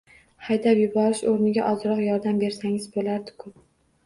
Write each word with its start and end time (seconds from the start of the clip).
Haydab 0.45 0.79
yuborish 0.83 1.21
o`rniga 1.33 1.67
ozroq 1.73 2.01
yordam 2.07 2.41
bersangiz 2.45 2.89
bo`lardi-ku 2.97 3.55